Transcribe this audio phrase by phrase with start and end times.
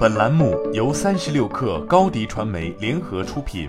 [0.00, 3.68] 本栏目由三十六氪高低传媒联合出品。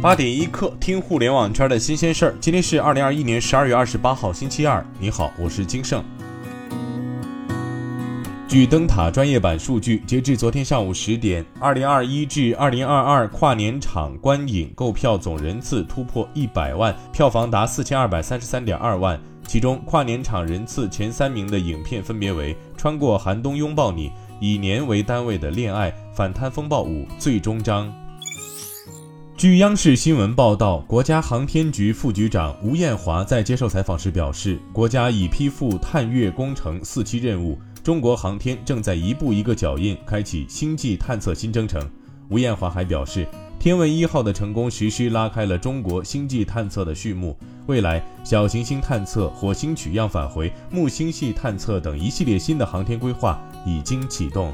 [0.00, 2.34] 八点一刻，听互联网圈的新鲜事儿。
[2.40, 4.86] 今天是二零二一年十二月二十八号，星期二。
[5.00, 6.04] 你好，我是金盛。
[8.46, 19.20] 据灯塔专业版数据，截至昨天上午十点，二零二一至二零二二跨年场观影购票总人次突破一百万，票房达四千二百三十三点二万。
[19.46, 24.08] 其中，跨年场人次前三名的影片分别为《穿过寒冬拥抱你》、
[24.40, 27.92] 以年为单位的恋爱、反贪风暴五、最终章。
[29.36, 41.80] 据央视新闻报道，国家航天局副局长吴艳华在接受采访时表示，国家已批复探月工程四期任务，中国航天正在一步一个脚印开启星际探测新征程。
[42.30, 43.28] 吴艳华还表示。
[43.56, 47.34] 天问一号的成功实施拉开了中国星际探测的序幕，
[47.66, 54.52] 未来小行星探测、火星取样返回、木星系探测等一系列新的航天规划已经启动。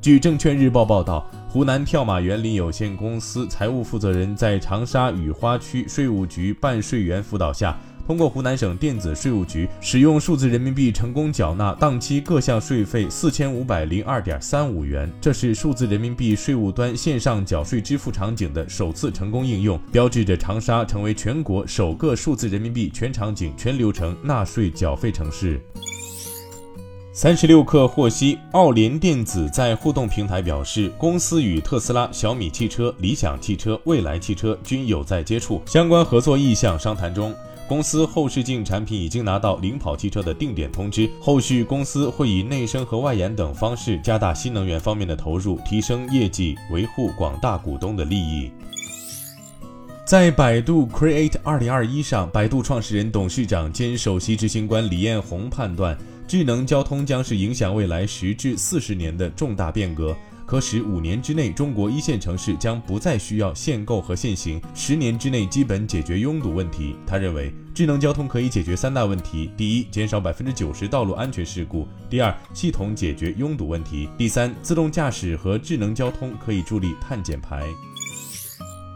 [0.00, 7.78] 据证券日报报道，湖南跳马园林有限公司财务负责人在长沙雨花区税务局办税员辅导下。
[8.06, 25.60] 通过湖南省电子税务局使用数字人民币成功缴纳当期各项税费四千五百零二点三五元，这是数字人民币税务端线上缴税支付场景的首次成功应用，标志着长沙成为全国首个数字人民币全场景全流程纳税缴费城市。
[27.16, 37.32] 三十六氪获悉，奥联电子在互动平台表示，公司与特斯拉、小米汽车、理想汽车、蔚来汽车均有在接触，相关合作意向商谈中。
[37.66, 48.50] 公司后视镜产品已经拿到领跑汽车的定点通知，后续公司会以内生和外延等方式加大新能源方面的投入，提升业绩，维护广大股东的利益。
[50.06, 55.96] 在百度 Create 二零二一上，百度创始人、董事长兼首席执行官李彦宏判断，
[56.28, 60.14] 智能交通将是影响未来十至四十年的重大变革。
[60.46, 66.96] 可使五年之内，中国一线城市将不再需要限购和限行；十年之内，基本解决拥堵问题。
[67.06, 77.66] 他认为，智能交通可以解决三大问题：第一，减少百分之九十道路安全事故；第二，系统解决拥堵问题；第三，自动驾驶和智能交通可以助力碳减排。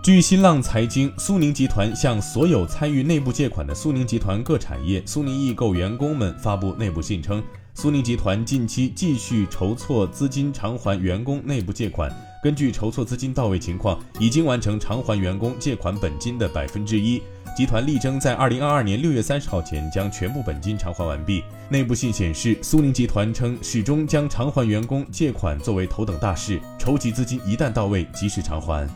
[0.02, 7.42] 据新浪财经，苏宁集团向所有参与内部借款的苏宁集团各产业、苏宁易购员工们发布内部信称。
[7.80, 12.12] 苏宁集团近期继续筹措资金偿还员工内部借款，
[12.42, 17.22] 根据筹措资金到位情况，已经完成偿还员工借款本金的百分之一。
[17.56, 21.44] 集团力争在二零二二年六月三十号前将全部本金偿还完毕。
[21.68, 28.88] 内部信显示，苏宁集团称始终将偿还员工借款作为头等大事，筹集资金一旦到位，及时偿还。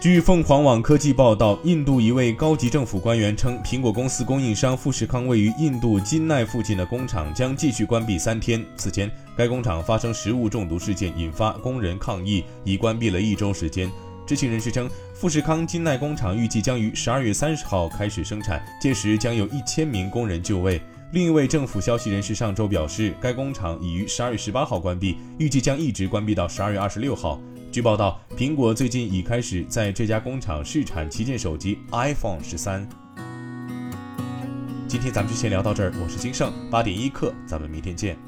[0.00, 8.64] 据凤凰网科技报道，印度一位高级政府官员称，苹果公司供应商富士康位于印度金奈附近的工厂将继续关闭三天。
[8.78, 13.90] 此前，该工厂发生食物中毒事件，引发工人抗议，已关闭了一周时间。
[14.26, 20.80] 知情人士称，富士康金奈工厂预计将于十二月三十号开始生产，届时将有一千名工人就位。
[21.12, 27.38] 另一位政府消息人士上周表示，该工厂已于十二月十八号关闭，预计将一直关闭到十二月二十六号。
[27.72, 32.84] 据报道，苹果最近已开始在这家工厂试产旗舰手机 iPhone 十三。
[34.88, 38.18] 今天咱们就先聊到这儿，我是金盛，八点一刻，咱们明天见。